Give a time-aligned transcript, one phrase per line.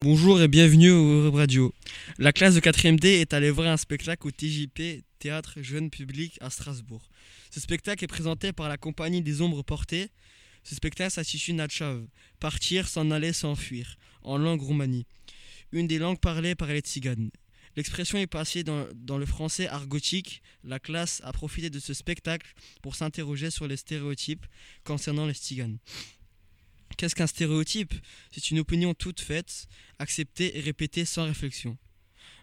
[0.00, 1.74] Bonjour et bienvenue au Web Radio.
[2.18, 6.38] La classe de 4ème D est allée voir un spectacle au TJP Théâtre Jeune Public
[6.40, 7.10] à Strasbourg.
[7.50, 10.10] Ce spectacle est présenté par la compagnie des Ombres Portées.
[10.62, 12.06] Ce spectacle s'intitule Natchav,
[12.38, 15.04] Partir, s'en aller, s'enfuir, en langue roumanie.
[15.72, 17.32] Une des langues parlées par les tziganes.
[17.74, 20.42] L'expression est passée dans, dans le français argotique.
[20.62, 24.46] La classe a profité de ce spectacle pour s'interroger sur les stéréotypes
[24.84, 25.78] concernant les tziganes.
[26.96, 27.94] Qu'est-ce qu'un stéréotype?
[28.32, 29.66] C'est une opinion toute faite,
[29.98, 31.76] acceptée et répétée sans réflexion.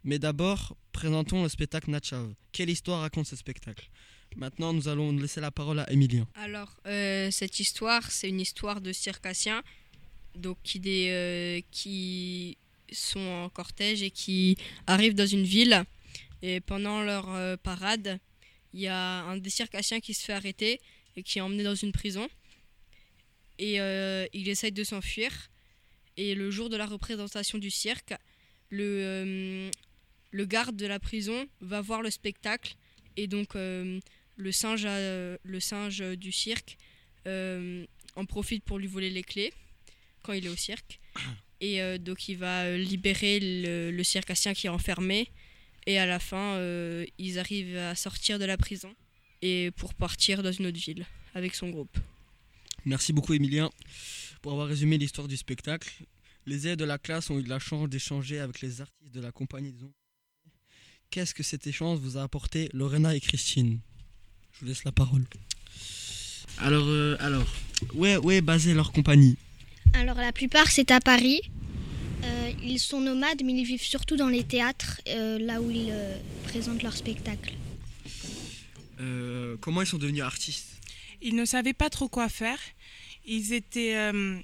[0.04, 2.34] Mais d'abord, présentons le spectacle Natchav.
[2.52, 3.90] Quelle histoire raconte ce spectacle?
[4.36, 6.28] Maintenant, nous allons laisser la parole à Emilien.
[6.36, 9.64] Alors, euh, cette histoire, c'est une histoire de circassiens
[10.36, 12.58] donc, qui, des, euh, qui
[12.92, 15.84] sont en cortège et qui arrivent dans une ville.
[16.42, 18.20] Et pendant leur euh, parade,
[18.74, 20.82] il y a un des circassiens qui se fait arrêter
[21.16, 22.28] et qui est emmené dans une prison.
[23.60, 25.32] Et euh, il essaye de s'enfuir.
[26.18, 28.14] Et le jour de la représentation du cirque,
[28.70, 29.70] le,
[30.34, 32.76] euh, garde de la prison va voir le spectacle.
[33.18, 34.00] Et donc, euh,
[34.36, 36.78] le, singe, le singe du cirque
[37.26, 39.52] en profite pour lui voler les clés
[40.22, 41.00] quand il est au cirque.
[41.62, 45.32] Et donc, il va libérer le, le circassien qui est enfermé.
[45.88, 46.60] Et à la fin,
[47.18, 48.94] ils arrivent à sortir de la prison
[49.42, 51.98] et pour partir dans une autre ville avec son groupe.
[52.86, 53.70] Merci beaucoup, Emilien,
[54.42, 55.92] pour avoir résumé l'histoire du spectacle.
[56.46, 59.20] Les élèves de la classe ont eu de la chance d'échanger avec les artistes de
[59.20, 59.86] la compagnie des.
[61.10, 63.80] Qu'est-ce que cet échange vous a apporté, Lorena et Christine?
[64.54, 65.26] Je vous laisse la parole.
[66.60, 67.48] Alors, euh, alors,
[67.96, 69.36] ouais, ouais, basée leur compagnie?
[69.94, 71.42] Alors la plupart c'est à Paris.
[72.24, 75.90] Euh, ils sont nomades mais ils vivent surtout dans les théâtres, euh, là où ils
[75.90, 77.54] euh, présentent leurs spectacles.
[79.62, 80.75] Comment ils sont devenus artistes?
[81.22, 82.60] Ils ne savaient pas trop quoi faire.
[83.26, 83.96] Ils étaient.
[83.96, 84.40] euh,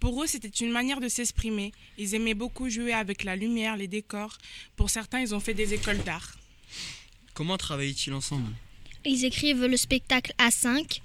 [0.00, 1.72] pour eux, c'était une manière de s'exprimer.
[1.98, 4.36] Ils aimaient beaucoup jouer avec la lumière, les décors.
[4.76, 6.36] Pour certains, ils ont fait des écoles d'art.
[7.34, 8.52] Comment travaillent-ils ensemble?
[9.04, 11.00] Ils écrivent le spectacle à 5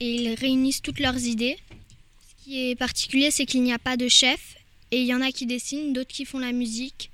[0.00, 1.58] et ils réunissent toutes leurs idées.
[2.28, 4.56] Ce qui est particulier c'est qu'il n'y a pas de chef
[4.90, 7.10] et il y en a qui dessinent, d'autres qui font la musique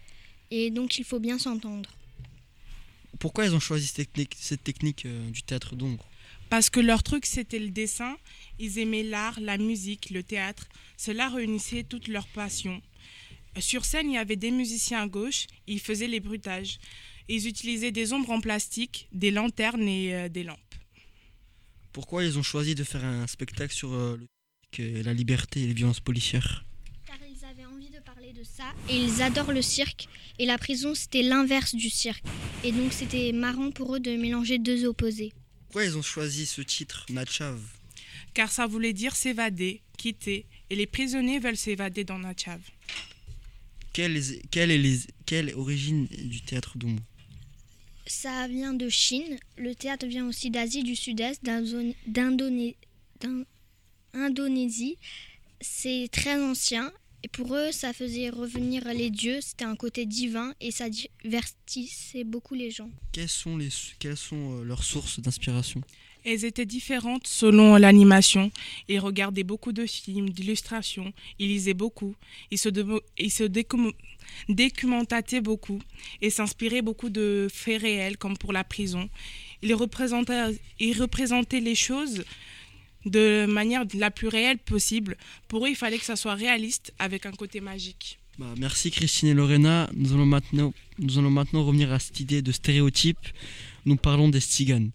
[0.50, 1.90] et donc il faut bien s'entendre.
[3.18, 6.08] Pourquoi ils ont choisi cette technique, cette technique euh, du théâtre d'ombre?
[6.50, 8.16] Parce que leur truc, c'était le dessin.
[8.58, 10.68] Ils aimaient l'art, la musique, le théâtre.
[10.96, 12.80] Cela réunissait toutes leurs passions.
[13.58, 15.46] Sur scène, il y avait des musiciens à gauche.
[15.66, 16.78] Ils faisaient les bruitages.
[17.28, 20.58] Ils utilisaient des ombres en plastique, des lanternes et euh, des lampes.
[21.92, 24.26] Pourquoi ils ont choisi de faire un spectacle sur euh, le
[24.78, 26.64] la liberté et les violences policières?
[28.26, 31.74] Envie de parler de ça et ils adorent le cirque et la prison c'était l'inverse
[31.74, 32.24] du cirque.
[32.64, 35.32] Et donc c'était marrant pour eux de mélanger deux opposés.
[35.66, 37.58] Pourquoi ils ont choisi ce titre, Natchav
[38.34, 42.60] car ça voulait dire s'évader, quitter, et les prisonniers veulent s'évader dans Natchav.
[43.94, 47.00] quelle est, quelle, est les, quelle est l'origine du théâtre d'ombre
[48.06, 49.38] Ça vient de Chine.
[49.56, 52.76] Le théâtre vient aussi d'Asie du Sud-Est, d'Inzo- d'Indoné-
[53.22, 53.44] d'In-
[54.12, 54.98] Indonésie.
[55.62, 56.92] C'est très ancien.
[57.26, 59.40] Et pour eux, ça faisait revenir les dieux.
[59.40, 62.88] C'était un côté divin et ça divertissait beaucoup les gens.
[63.10, 65.80] Quelles sont, les, quelles sont euh, leurs sources d'inspiration?
[66.24, 68.52] Elles étaient différentes selon l'animation.
[68.88, 71.12] Ils regardaient beaucoup de films, d'illustrations.
[71.40, 72.14] Ils lisaient beaucoup.
[72.52, 73.92] Ils se, demo- ils se décom-
[74.48, 75.80] documentaient beaucoup
[76.22, 79.10] et s'inspiraient beaucoup de faits réels, comme pour la prison.
[79.62, 82.24] Ils représentaient, ils représentaient les choses
[83.06, 85.16] de manière la plus réelle possible.
[85.48, 88.18] Pour eux, il fallait que ça soit réaliste avec un côté magique.
[88.38, 89.88] Bah, Merci Christine et Lorena.
[89.94, 93.18] Nous allons, maintenant, revenir à cette idée de stéréotype.
[93.86, 94.90] Nous parlons des Stiganes.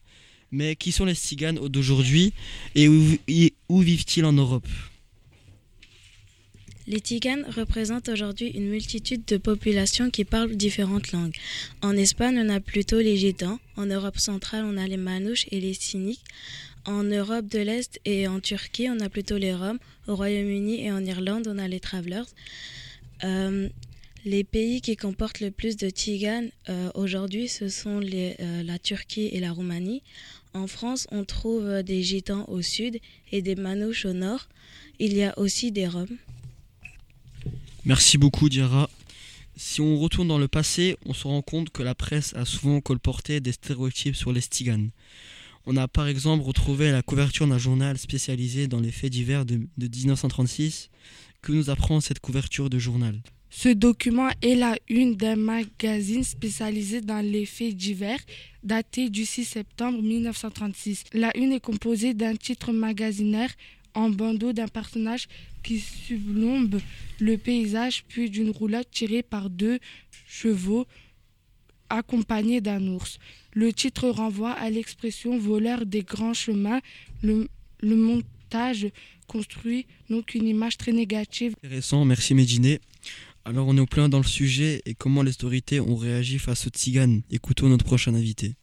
[0.51, 2.33] Mais qui sont les Stiganes d'aujourd'hui
[2.75, 4.67] et où vivent-ils en Europe?
[6.91, 11.37] Les Tiganes représentent aujourd'hui une multitude de populations qui parlent différentes langues.
[11.81, 13.59] En Espagne, on a plutôt les Gitans.
[13.77, 16.25] En Europe centrale, on a les Manouches et les Cyniques.
[16.83, 19.79] En Europe de l'Est et en Turquie, on a plutôt les Roms.
[20.09, 22.27] Au Royaume-Uni et en Irlande, on a les Travelers.
[23.23, 23.69] Euh,
[24.25, 29.29] les pays qui comportent le plus de Tiganes euh, aujourd'hui, ce sont euh, la Turquie
[29.31, 30.03] et la Roumanie.
[30.53, 32.99] En France, on trouve des Gitans au sud
[33.31, 34.49] et des Manouches au nord.
[34.99, 36.17] Il y a aussi des Roms.
[37.83, 38.89] Merci beaucoup Diara.
[39.55, 42.79] Si on retourne dans le passé, on se rend compte que la presse a souvent
[42.79, 44.91] colporté des stéréotypes sur les Stiganes.
[45.65, 49.61] On a par exemple retrouvé la couverture d'un journal spécialisé dans les faits divers de,
[49.77, 50.89] de 1936.
[51.41, 53.19] Que nous apprend cette couverture de journal?
[53.49, 58.19] Ce document est la une d'un magazine spécialisé dans les faits divers
[58.63, 61.05] daté du 6 septembre 1936.
[61.13, 63.49] La une est composée d'un titre magasinaire
[63.93, 65.27] en bandeau d'un personnage
[65.63, 66.79] qui surplombe
[67.19, 69.79] le paysage, puis d'une roulotte tirée par deux
[70.25, 70.85] chevaux
[71.89, 73.19] accompagnés d'un ours.
[73.53, 76.79] Le titre renvoie à l'expression voleur des grands chemins.
[77.21, 77.47] Le,
[77.81, 78.87] le montage
[79.27, 81.53] construit donc une image très négative.
[81.63, 82.79] Intéressant, merci Médiné.
[83.43, 86.67] Alors on est au plein dans le sujet et comment les autorités ont réagi face
[86.67, 87.23] aux tziganes.
[87.31, 88.55] Écoutons notre prochain invité.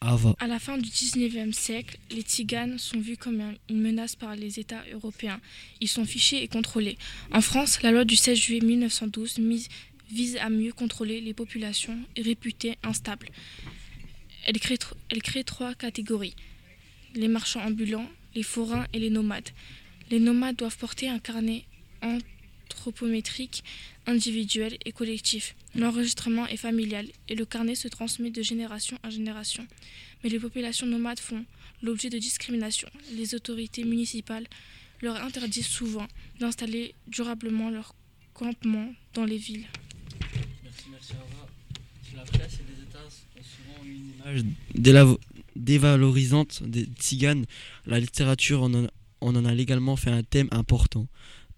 [0.00, 0.34] Ava.
[0.38, 4.36] À la fin du 19e siècle, les tziganes sont vus comme un- une menace par
[4.36, 5.40] les États européens.
[5.80, 6.96] Ils sont fichés et contrôlés.
[7.32, 9.68] En France, la loi du 16 juillet 1912 mise-
[10.10, 13.28] vise à mieux contrôler les populations réputées instables.
[14.46, 14.78] Elle crée,
[15.10, 16.36] elle crée trois catégories.
[17.14, 19.48] Les marchands ambulants, les forains et les nomades.
[20.10, 21.64] Les nomades doivent porter un carnet
[22.72, 23.64] anthropométrique
[24.06, 25.54] individuel et collectif.
[25.74, 29.66] L'enregistrement est familial et le carnet se transmet de génération en génération
[30.22, 31.44] mais les populations nomades font
[31.82, 32.88] l'objet de discrimination.
[33.12, 34.46] Les autorités municipales
[35.00, 36.08] leur interdisent souvent
[36.40, 37.94] d'installer durablement leurs
[38.34, 39.66] campements dans les villes.
[40.64, 41.46] Merci, merci Ava.
[42.16, 42.98] La presse et les États
[43.38, 44.10] ont souvent eu une
[44.88, 45.16] image
[45.54, 47.44] dévalorisante des tziganes.
[47.86, 48.88] La littérature en, en-
[49.20, 51.06] on en a également fait un thème important.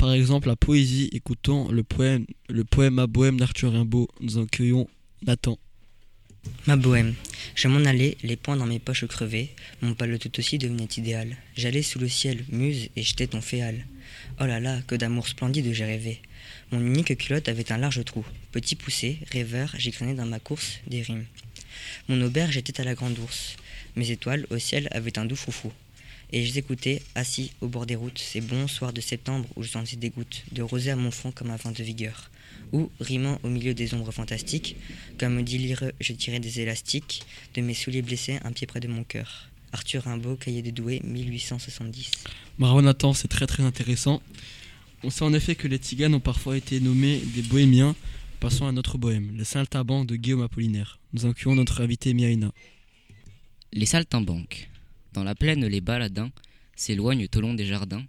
[0.00, 4.08] Par exemple, la poésie, écoutons le poème, le poème à bohème d'Arthur Rimbaud.
[4.22, 4.88] Nous en cueillons
[5.26, 5.58] Nathan.
[6.66, 7.14] Ma bohème.
[7.54, 9.50] Je m'en allais, les poings dans mes poches crevées,
[9.82, 11.36] mon pâle tout aussi devenait idéal.
[11.54, 13.84] J'allais sous le ciel, muse, et jetais ton féal.
[14.40, 16.22] Oh là là, que d'amour splendide j'ai rêvé.
[16.72, 18.24] Mon unique culotte avait un large trou.
[18.52, 21.26] Petit poussé, rêveur, j'écranais dans ma course des rimes.
[22.08, 23.56] Mon auberge était à la grande ours.
[23.96, 25.70] Mes étoiles au ciel avaient un doux foufou.
[26.32, 29.62] Et je les écoutais, assis au bord des routes, ces bons soirs de septembre où
[29.62, 32.30] je sentais des gouttes de rosée à mon front comme un vin de vigueur.
[32.72, 34.76] Ou, rimant au milieu des ombres fantastiques,
[35.18, 37.22] comme dit l'ireux, je tirais des élastiques
[37.54, 39.48] de mes souliers blessés un pied près de mon cœur.
[39.72, 42.10] Arthur Rimbaud, cahier de Douai, 1870.
[42.58, 44.22] Bravo Nathan, c'est très très intéressant.
[45.02, 47.96] On sait en effet que les tziganes ont parfois été nommés des bohémiens.
[48.38, 50.98] Passons à notre bohème, le saltaban de Guillaume Apollinaire.
[51.12, 52.52] Nous accueillons notre invité Miaina.
[53.72, 54.68] Les saltimbanques.
[55.12, 56.30] Dans la plaine, les baladins
[56.76, 58.04] s'éloignent au long des jardins,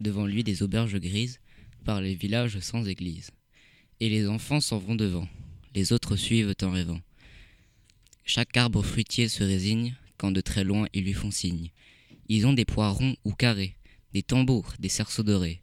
[0.00, 1.40] devant lui des auberges grises,
[1.84, 3.30] par les villages sans église.
[4.00, 5.28] Et les enfants s'en vont devant,
[5.74, 7.00] les autres suivent en rêvant.
[8.24, 11.70] Chaque arbre fruitier se résigne quand de très loin ils lui font signe.
[12.28, 13.76] Ils ont des pois ronds ou carrés,
[14.12, 15.62] des tambours, des cerceaux dorés.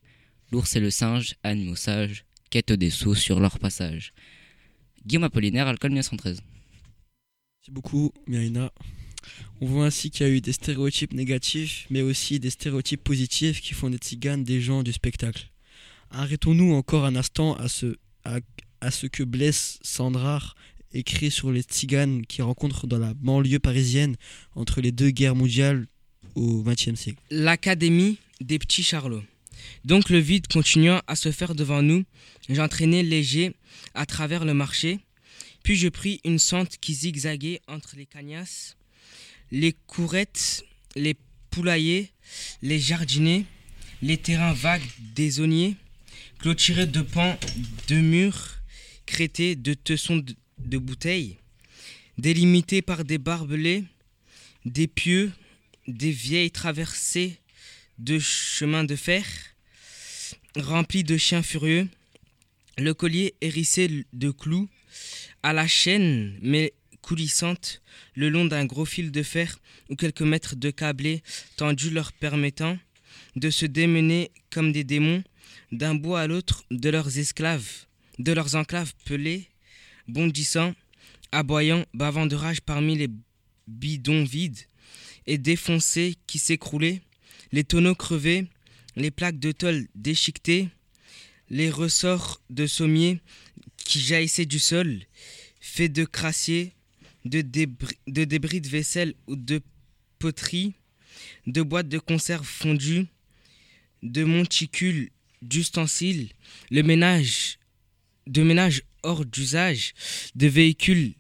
[0.52, 4.14] L'ours et le singe, animaux sages, quêtent des sous sur leur passage.
[5.06, 6.42] Guillaume Apollinaire, alcool 1913.
[6.42, 8.72] Merci beaucoup Miaina.
[9.62, 13.62] On voit ainsi qu'il y a eu des stéréotypes négatifs, mais aussi des stéréotypes positifs
[13.62, 15.50] qui font des tziganes des gens du spectacle.
[16.12, 20.56] Arrêtons-nous encore un instant à ce, à, ce que Blaise Sandrard
[20.94, 24.16] écrit sur les tziganes qui rencontrent dans la banlieue parisienne
[24.56, 25.86] entre les deux guerres mondiales
[26.36, 27.20] au XXe siècle.
[27.30, 29.24] L'académie des petits charlots.
[29.86, 32.06] Donc le vide continuant à se faire devant nous,
[32.48, 33.54] j'entraînais léger
[33.94, 35.00] à travers le marché,
[35.64, 38.78] puis je pris une sente qui zigzaguait entre les cagnasses,
[39.52, 40.64] les courettes,
[40.96, 41.16] les
[41.50, 42.12] poulaillers,
[42.62, 43.46] les jardiniers,
[44.02, 45.76] les terrains vagues des auniers,
[46.40, 47.38] clôturés de pans,
[47.88, 48.60] de murs,
[49.06, 51.38] crétés de tessons de, de bouteilles,
[52.18, 53.84] délimités par des barbelés,
[54.66, 55.32] des pieux,
[55.88, 57.40] des vieilles traversées
[57.98, 59.26] de chemins de fer,
[60.56, 61.88] remplis de chiens furieux,
[62.78, 64.70] le collier hérissé de clous,
[65.44, 67.82] à la chaîne, mais coulissante,
[68.16, 71.24] le long d'un gros fil de fer ou quelques mètres de câblé
[71.58, 72.78] tendus leur permettant
[73.36, 75.24] de se démener comme des démons
[75.72, 77.86] d'un bout à l'autre de leurs esclaves,
[78.18, 79.48] de leurs enclaves pelées,
[80.08, 80.74] bondissant,
[81.32, 83.10] aboyant, bavant de rage parmi les
[83.68, 84.60] bidons vides
[85.28, 87.02] et défoncés qui s'écroulaient,
[87.52, 88.48] les tonneaux crevés,
[88.96, 90.70] les plaques de tôle déchiquetées,
[91.50, 93.22] les ressorts de sommier
[93.78, 95.02] qui jaillissaient du sol,
[95.60, 96.74] faits de crassier,
[97.26, 99.62] de débris, de vaisselle ou de
[100.20, 100.74] poterie,
[101.48, 103.08] de boîtes de conserve fondues,
[104.04, 105.12] de monticules
[105.42, 106.30] d'ustensiles,
[106.70, 107.60] le ménage,
[108.28, 109.94] de ménage hors d'usage,
[110.36, 111.14] de véhicules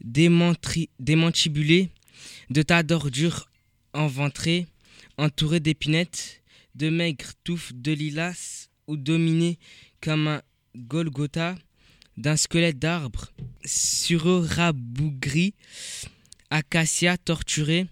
[0.00, 1.90] démantibulés,
[2.50, 3.50] de tas d'ordures
[3.92, 4.66] enventrées,
[5.16, 6.42] entourées d'épinettes,
[6.74, 9.58] de maigres touffes de lilas ou dominées
[10.00, 10.42] comme un
[10.76, 11.56] Golgotha
[12.16, 13.32] d'un squelette d'arbre,
[14.28, 15.54] rabougri,
[16.50, 17.86] acacia torturé,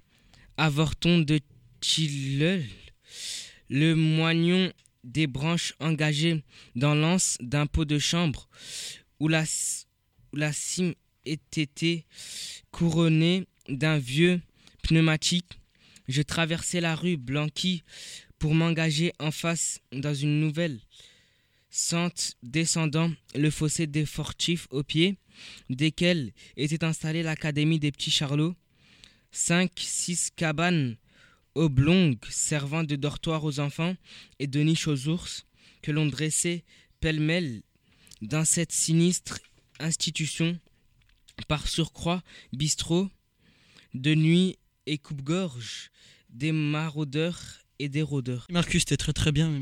[0.56, 1.40] avorton de
[1.80, 2.64] tilleul,
[3.68, 6.42] le moignon des branches engagées
[6.74, 8.48] dans l'anse d'un pot de chambre,
[9.20, 10.94] où la, cime
[11.26, 12.06] était
[12.70, 14.40] couronnée d'un vieux
[14.82, 15.60] pneumatique.
[16.08, 17.82] Je traversais la rue blanquie
[18.38, 20.80] pour m'engager en face dans une nouvelle
[22.42, 25.16] descendant le fossé des fortifs au pied,
[25.70, 28.54] desquels était installée l'académie des petits Charlots.
[29.32, 30.96] Cinq, six cabanes
[31.54, 33.96] oblongues servant de dortoir aux enfants
[34.38, 35.46] et de niche aux ours,
[35.82, 36.64] que l'on dressait
[37.00, 37.62] pêle-mêle
[38.22, 39.40] dans cette sinistre
[39.80, 40.58] institution,
[41.48, 43.10] par surcroît bistrot,
[43.94, 45.90] de nuit et coupe-gorge,
[46.30, 48.46] des maraudeurs et des rôdeurs.
[48.50, 49.52] Marcus, c'était très très bien.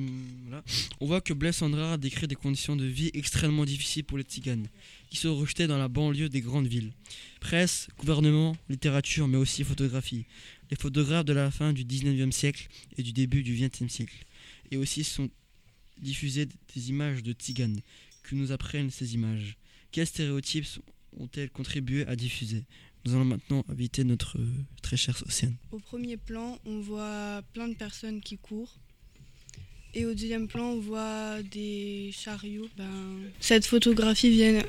[1.00, 4.68] On voit que Blaise Sandra décrit des conditions de vie extrêmement difficiles pour les tziganes,
[5.10, 6.92] qui se rejetaient dans la banlieue des grandes villes.
[7.40, 10.26] Presse, gouvernement, littérature, mais aussi photographie.
[10.70, 14.24] Les photographes de la fin du 19e siècle et du début du 20e siècle.
[14.70, 15.30] Et aussi sont
[16.00, 17.80] diffusées des images de tziganes,
[18.22, 19.56] que nous apprennent ces images.
[19.90, 20.66] Quels stéréotypes
[21.18, 22.64] ont-elles contribué à diffuser?
[23.04, 24.46] Nous allons maintenant inviter notre euh,
[24.80, 25.56] très chère Océane.
[25.72, 28.76] Au premier plan, on voit plein de personnes qui courent.
[29.94, 32.68] Et au deuxième plan, on voit des chariots.
[32.78, 32.88] Ben,
[33.40, 34.62] cette photographie vient,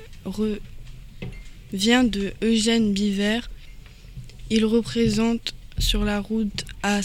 [2.03, 3.39] de Eugène Biver.
[4.49, 7.01] Il représente sur la route à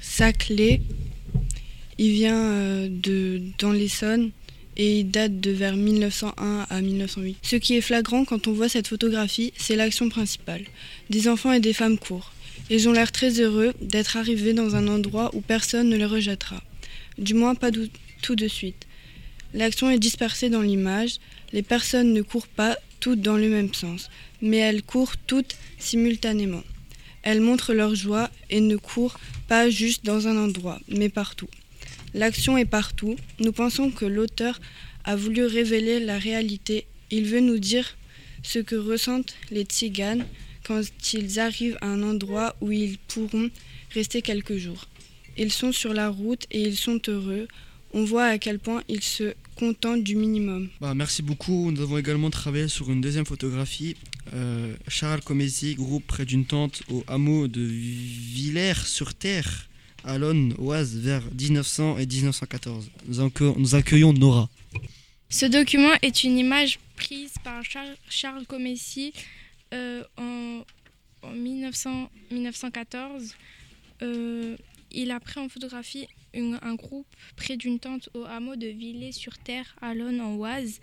[0.00, 0.82] Saclay.
[1.96, 4.32] Il vient euh, de, dans l'Essonne
[4.80, 7.36] et il date de vers 1901 à 1908.
[7.42, 10.64] Ce qui est flagrant quand on voit cette photographie, c'est l'action principale.
[11.10, 12.32] Des enfants et des femmes courent.
[12.70, 16.62] Ils ont l'air très heureux d'être arrivés dans un endroit où personne ne les rejettera.
[17.18, 17.70] Du moins pas
[18.22, 18.86] tout de suite.
[19.52, 21.16] L'action est dispersée dans l'image.
[21.52, 24.08] Les personnes ne courent pas toutes dans le même sens,
[24.40, 26.62] mais elles courent toutes simultanément.
[27.22, 31.50] Elles montrent leur joie et ne courent pas juste dans un endroit, mais partout.
[32.14, 33.16] L'action est partout.
[33.38, 34.58] Nous pensons que l'auteur
[35.04, 36.86] a voulu révéler la réalité.
[37.10, 37.96] Il veut nous dire
[38.42, 40.24] ce que ressentent les tziganes
[40.64, 43.50] quand ils arrivent à un endroit où ils pourront
[43.92, 44.86] rester quelques jours.
[45.36, 47.48] Ils sont sur la route et ils sont heureux.
[47.92, 50.68] On voit à quel point ils se contentent du minimum.
[50.80, 51.70] Bah, merci beaucoup.
[51.70, 53.96] Nous avons également travaillé sur une deuxième photographie.
[54.34, 59.68] Euh, Charles Comézy, groupe près d'une tente au hameau de Villers-sur-Terre,
[60.04, 60.18] à
[60.58, 62.90] Oise, vers 1900 et 1914.
[63.06, 63.56] Nous, accueillons-
[64.12, 64.48] Nora.
[65.28, 69.12] Ce document est une image prise par Char- Charles Comessi
[69.72, 70.64] euh, en,
[71.22, 73.34] en 1900 1914.
[74.02, 74.56] Euh,
[74.90, 76.06] il a pris en photographie
[76.62, 80.80] un groupe près d'une tente au hameau de Villers-sur-Terre à en Oise.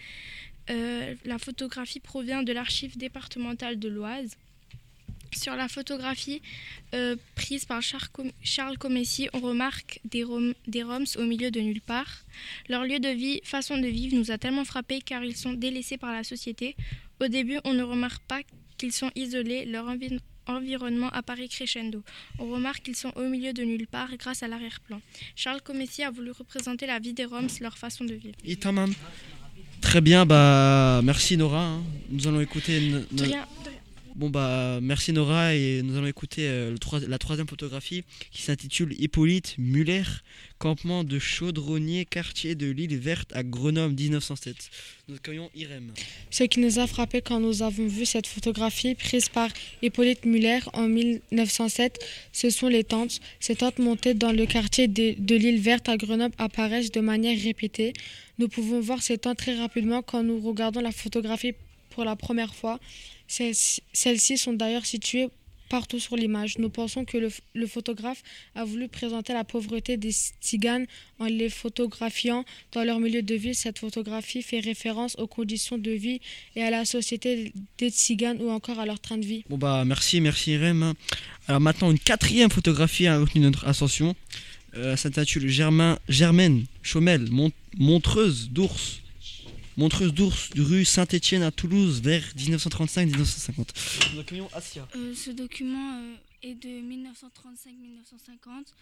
[0.69, 4.35] Euh, la photographie provient de l'archive départementale de l'Oise.
[5.35, 6.41] Sur la photographie
[6.93, 8.09] euh, prise par Char-
[8.43, 12.23] Charles Comessi, on remarque des, Rom- des Roms au milieu de nulle part.
[12.69, 15.97] Leur lieu de vie, façon de vivre nous a tellement frappés car ils sont délaissés
[15.97, 16.75] par la société.
[17.21, 18.39] Au début, on ne remarque pas
[18.77, 22.03] qu'ils sont isolés, leur envi- environnement apparaît crescendo.
[22.39, 25.01] On remarque qu'ils sont au milieu de nulle part grâce à l'arrière-plan.
[25.35, 28.35] Charles Comessi a voulu représenter la vie des Roms, leur façon de vivre.
[28.45, 28.51] Et.
[29.81, 31.63] Très bien, bah merci Nora.
[31.65, 31.83] hein.
[32.09, 32.79] Nous allons écouter.
[32.79, 33.79] De n- rien, de rien.
[34.17, 36.75] Bon bah merci Nora et nous allons écouter euh,
[37.07, 40.01] la troisième photographie qui s'intitule Hippolyte Muller,
[40.57, 44.55] campement de chaudronnier, quartier de l'île verte à Grenoble 1907.
[45.07, 45.93] Nous accueillons Irem.
[46.31, 49.51] Ce qui nous a frappé quand nous avons vu cette photographie prise par
[49.83, 53.19] Hippolyte Muller en 1907, ce sont les tentes.
[53.39, 57.93] Ces tentes montées dans le quartier de l'île verte à Grenoble apparaissent de manière répétée.
[58.39, 61.53] Nous pouvons voir ces tentes très rapidement quand nous regardons la photographie
[61.91, 62.79] pour la première fois.
[63.27, 63.55] Celles-
[63.93, 65.27] Celles-ci sont d'ailleurs situées
[65.69, 66.59] partout sur l'image.
[66.59, 68.23] Nous pensons que le, photographe
[68.55, 70.85] a voulu présenter la pauvreté des tziganes
[71.19, 73.53] en les photographiant dans leur milieu de vie.
[73.53, 76.21] Cette photographie fait référence aux conditions de vie
[76.55, 79.43] et à la société des tziganes ou encore à leur train de vie.
[79.49, 80.93] Bon bah merci, merci Irem.
[81.49, 84.15] Alors maintenant une quatrième photographie a retenu notre attention.
[84.75, 89.01] Euh, s'intitule Germain, Germaine Chaumel, Mont- Montreuse d'ours.
[89.77, 94.15] Montreuse d'ours, rue Saint-Étienne à Toulouse vers 1935-1950.
[94.15, 94.87] Nous accueillons Asia.
[94.95, 98.73] Euh, ce document euh, est de 1935-1950.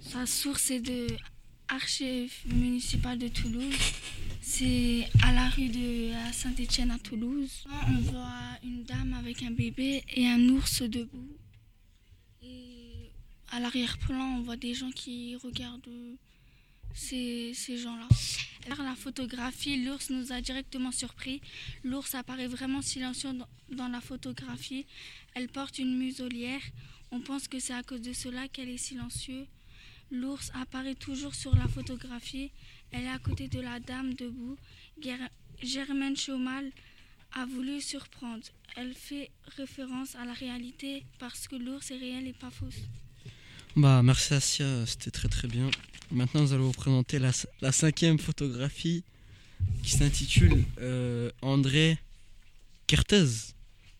[0.00, 1.06] Sa source est de
[1.68, 3.76] Archives municipales de Toulouse.
[4.40, 7.64] C'est à la rue de Saint-Étienne à Toulouse.
[7.86, 11.36] On voit une dame avec un bébé et un ours debout.
[12.42, 13.12] Et
[13.52, 16.16] à l'arrière-plan, on voit des gens qui regardent
[16.92, 18.08] ces, ces gens-là.
[18.68, 21.40] Par la photographie, l'ours nous a directement surpris.
[21.82, 23.30] L'ours apparaît vraiment silencieux
[23.70, 24.86] dans, la photographie.
[25.34, 26.60] Elle porte une muselière.
[27.10, 29.46] On pense que c'est à cause de cela qu'elle est silencieuse.
[30.10, 32.50] L'ours apparaît toujours sur la photographie.
[32.92, 34.56] Elle est à côté de la dame debout.
[35.00, 35.30] Ger-
[35.62, 36.70] Germaine Chaumal
[37.32, 38.44] a voulu surprendre.
[38.76, 42.82] Elle fait référence à la réalité parce que l'ours est réel et pas fausse.
[43.76, 45.70] Bah, merci Asia, c'était très très bien.
[46.10, 49.04] Maintenant, nous allons vous présenter la, cinquième photographie
[49.82, 51.98] qui s'intitule euh, André
[52.88, 53.26] Kertez,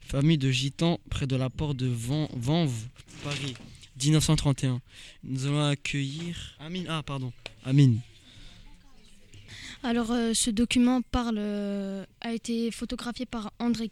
[0.00, 2.86] famille de gitans près de la porte de Van- Vanves,
[3.22, 3.54] Paris,
[4.02, 4.80] 1931.
[5.22, 6.86] Nous allons accueillir Amine.
[6.88, 7.32] Ah, pardon,
[7.64, 8.00] Amine.
[9.84, 13.90] Alors, euh, ce document parle, euh, a été photographié par André.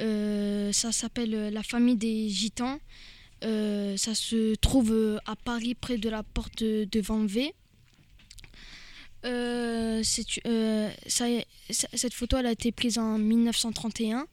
[0.00, 2.78] Euh, ça s'appelle La famille des Gitans.
[3.44, 7.38] Euh, ça se trouve euh, à Paris, près de la porte de, Vanves.
[9.24, 10.02] Euh,
[10.46, 10.90] euh,
[11.70, 14.26] cette photo a été prise en 1931.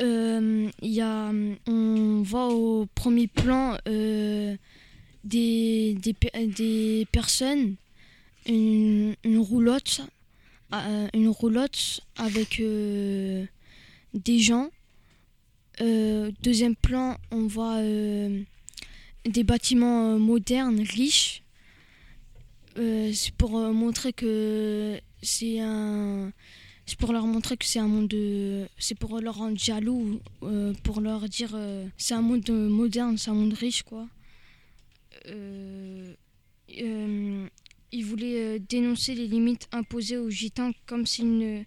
[0.00, 1.30] Euh, il y a,
[1.66, 4.58] on voit au premier plan des,
[5.24, 7.76] des, pe- des personnes
[8.46, 10.00] une, roulotte
[11.12, 14.70] une roulotte avec des gens
[15.80, 18.42] Euh, deuxième plan on voit euh,
[19.24, 21.42] des bâtiments euh, modernes riches
[22.76, 26.32] Euh, c'est pour montrer que c'est un
[26.98, 30.20] pour leur montrer que c'est un monde de c'est pour leur rendre jaloux
[30.82, 31.52] pour leur dire
[31.96, 34.08] c'est un monde moderne c'est un monde riche quoi
[37.94, 41.62] il voulait euh, dénoncer les limites imposées aux gitans comme s'ils ne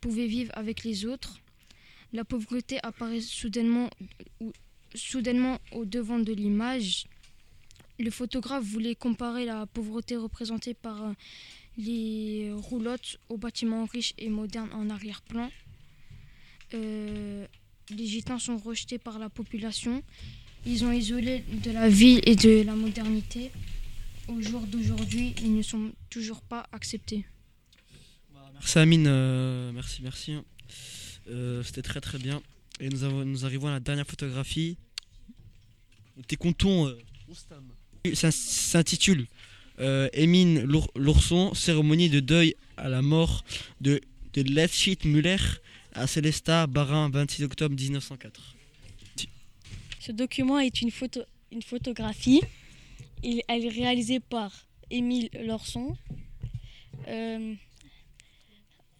[0.00, 1.38] pouvaient vivre avec les autres.
[2.12, 3.90] La pauvreté apparaît soudainement,
[4.40, 4.52] ou-
[4.94, 7.06] soudainement au devant de l'image.
[7.98, 11.12] Le photographe voulait comparer la pauvreté représentée par euh,
[11.76, 15.50] les roulottes aux bâtiments riches et modernes en arrière-plan.
[16.74, 17.46] Euh,
[17.90, 20.02] les gitans sont rejetés par la population.
[20.66, 23.50] Ils ont isolé de la ville et de la modernité
[24.28, 27.24] au jour d'aujourd'hui, ils ne sont toujours pas acceptés.
[28.52, 30.34] Merci Amine, euh, merci, merci.
[31.28, 32.42] Euh, C'était très très bien.
[32.80, 34.76] Et nous, avons, nous arrivons à la dernière photographie.
[36.26, 36.98] T'es content, euh.
[38.14, 39.26] Ça s'intitule
[39.80, 43.44] euh, Émine l'our- l'ourson, cérémonie de deuil à la mort
[43.80, 44.00] de,
[44.32, 45.36] de Lefschit Müller
[45.92, 48.54] à Célestat, Barin, 26 octobre 1904.
[50.00, 51.20] Ce document est une, photo,
[51.52, 52.40] une photographie.
[53.22, 55.96] Il, elle est réalisée par Émile Lorson.
[57.08, 57.54] Euh,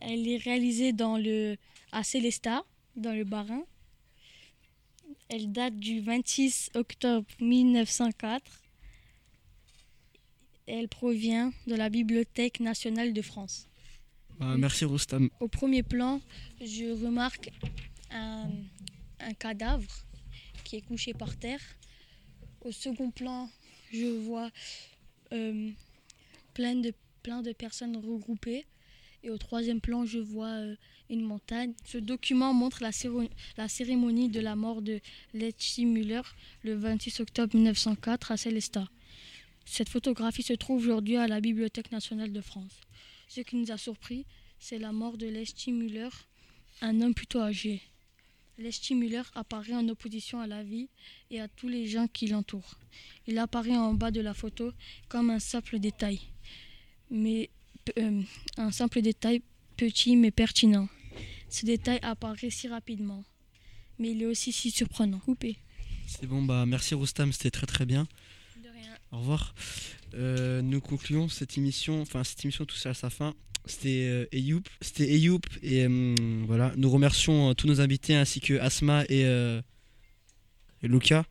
[0.00, 1.56] elle est réalisée dans le,
[1.92, 2.64] à Célestat,
[2.96, 3.64] dans le Bas-Rhin.
[5.28, 8.42] Elle date du 26 octobre 1904.
[10.66, 13.68] Elle provient de la Bibliothèque nationale de France.
[14.38, 15.30] Bah, merci Roustam.
[15.40, 16.20] Au premier plan,
[16.60, 17.50] je remarque
[18.10, 18.50] un,
[19.20, 19.90] un cadavre
[20.64, 21.60] qui est couché par terre.
[22.60, 23.48] Au second plan,
[23.92, 24.50] je vois
[25.32, 25.70] euh,
[26.54, 28.66] plein, de, plein de personnes regroupées.
[29.22, 30.76] Et au troisième plan, je vois euh,
[31.10, 31.72] une montagne.
[31.84, 32.92] Ce document montre la,
[33.68, 35.00] cérémonie de la mort de
[35.34, 36.22] Letchi Müller
[36.62, 38.88] le 26 octobre 1904 à Célestat.
[39.64, 42.80] Cette photographie se trouve aujourd'hui à la Bibliothèque nationale de France.
[43.28, 44.24] Ce qui nous a surpris,
[44.58, 46.08] c'est la mort de Lesti Müller,
[46.80, 47.82] un homme plutôt âgé.
[48.56, 50.88] Lesti Müller apparaît en opposition à la vie
[51.30, 52.78] et à tous les gens qui l'entourent.
[53.26, 54.72] Il apparaît en bas de la photo
[55.08, 56.20] comme un simple détail,
[57.10, 57.50] mais
[57.98, 58.22] euh,
[58.56, 59.42] un simple détail
[59.76, 60.88] petit mais pertinent.
[61.48, 63.24] Ce détail apparaît si rapidement,
[63.98, 65.18] mais il est aussi si surprenant.
[65.20, 65.56] Coupé.
[66.06, 68.06] C'est bon, bah merci Roustam, c'était très très bien.
[68.62, 68.90] De rien.
[69.12, 69.54] Au revoir.
[70.14, 73.34] Euh, nous concluons cette émission, enfin cette émission touche à sa fin.
[73.66, 76.14] C'était euh, Eyoup, c'était Eyoup et euh,
[76.46, 76.72] voilà.
[76.76, 79.60] Nous remercions euh, tous nos invités ainsi que Asma et, euh,
[80.82, 81.24] et Luca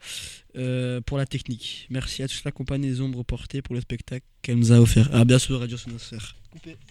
[0.56, 1.88] euh, pour la technique.
[1.90, 5.14] Merci à toute la compagnie des ombres portées pour le spectacle qu'elle nous a offert.
[5.14, 6.36] À bientôt Radio Sonosphère.